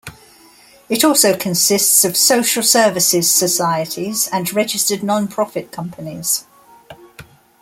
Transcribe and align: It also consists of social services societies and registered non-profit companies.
It 0.89 1.03
also 1.03 1.37
consists 1.37 2.03
of 2.05 2.17
social 2.17 2.63
services 2.63 3.31
societies 3.31 4.27
and 4.33 4.51
registered 4.51 5.03
non-profit 5.03 5.71
companies. 5.71 6.43